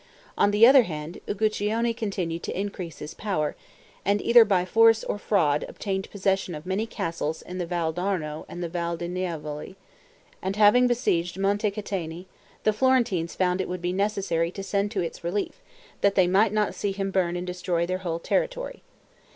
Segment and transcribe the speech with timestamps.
[0.35, 3.55] On the other hand, Uguccione continued to increase his power;
[4.03, 8.43] and either by force or fraud obtained possession of many castles in the Val d'Arno
[8.49, 9.75] and the Val di Nievole;
[10.41, 12.25] and having besieged Monte Cataini,
[12.63, 15.61] the Florentines found it would be necessary to send to its relief,
[16.01, 18.81] that they might not see him burn and destroy their whole territory.